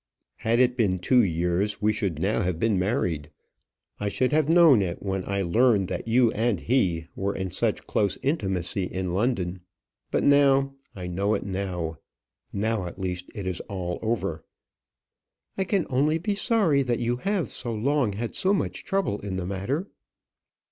"Had 0.37 0.57
it 0.59 0.75
been 0.75 0.97
two 0.97 1.21
years, 1.21 1.79
we 1.79 1.93
should 1.93 2.17
now 2.19 2.41
have 2.41 2.57
been 2.57 2.79
married. 2.79 3.29
I 3.99 4.09
should 4.09 4.31
have 4.31 4.49
known 4.49 4.81
it 4.81 4.99
when 5.03 5.23
I 5.27 5.43
learned 5.43 5.89
that 5.89 6.07
you 6.07 6.31
and 6.31 6.59
he 6.59 7.05
were 7.15 7.35
in 7.35 7.51
such 7.51 7.85
close 7.85 8.17
intimacy 8.23 8.85
in 8.85 9.13
London. 9.13 9.61
But 10.09 10.23
now 10.23 10.73
I 10.95 11.05
know 11.05 11.35
it 11.35 11.45
now. 11.45 11.99
Now 12.51 12.87
at 12.87 12.97
least 12.97 13.29
it 13.35 13.45
is 13.45 13.59
all 13.69 13.99
over." 14.01 14.43
"I 15.55 15.65
can 15.65 15.85
only 15.87 16.17
be 16.17 16.33
sorry 16.33 16.81
that 16.81 16.97
you 16.97 17.17
have 17.17 17.51
so 17.51 17.71
long 17.71 18.13
had 18.13 18.33
so 18.35 18.55
much 18.55 18.83
trouble 18.83 19.19
in 19.19 19.35
the 19.35 19.45
matter." 19.45 19.85